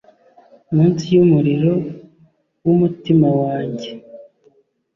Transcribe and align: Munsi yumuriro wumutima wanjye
Munsi 0.73 1.03
yumuriro 1.15 1.73
wumutima 2.65 3.29
wanjye 3.41 3.89